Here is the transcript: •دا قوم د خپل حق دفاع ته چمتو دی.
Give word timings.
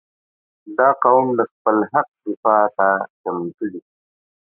•دا 0.77 0.87
قوم 1.03 1.25
د 1.39 1.41
خپل 1.51 1.77
حق 1.91 2.07
دفاع 2.23 2.63
ته 2.77 2.87
چمتو 3.21 3.65
دی. 3.73 3.81